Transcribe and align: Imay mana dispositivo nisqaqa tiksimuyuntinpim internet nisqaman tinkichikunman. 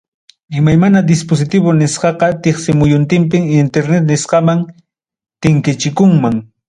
Imay 0.57 0.77
mana 0.83 0.99
dispositivo 1.11 1.69
nisqaqa 1.73 2.27
tiksimuyuntinpim 2.43 3.43
internet 3.63 4.03
nisqaman 4.09 4.59
tinkichikunman. 5.41 6.35